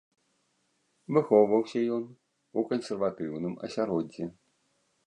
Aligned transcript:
Выхоўваўся 1.17 1.79
ён 1.99 2.03
у 2.61 2.65
кансерватыўным 2.73 3.53
асяроддзі. 3.69 4.23